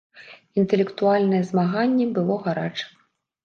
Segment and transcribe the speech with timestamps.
[0.61, 2.91] Інтэлектуальнае змаганне было гарачым.